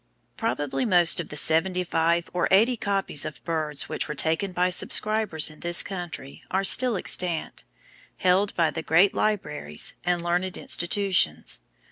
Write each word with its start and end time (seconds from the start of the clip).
Probably 0.35 0.83
most 0.83 1.19
of 1.19 1.29
the 1.29 1.37
seventy 1.37 1.83
five 1.83 2.27
or 2.33 2.47
eighty 2.49 2.75
copies 2.75 3.23
of 3.23 3.43
"Birds" 3.43 3.87
which 3.87 4.07
were 4.07 4.15
taken 4.15 4.51
by 4.51 4.71
subscribers 4.71 5.51
in 5.51 5.59
this 5.59 5.83
country 5.83 6.41
are 6.49 6.63
still 6.63 6.97
extant, 6.97 7.63
held 8.17 8.55
by 8.55 8.71
the 8.71 8.81
great 8.81 9.13
libraries, 9.13 9.93
and 10.03 10.23
learned 10.23 10.57
institutions. 10.57 11.59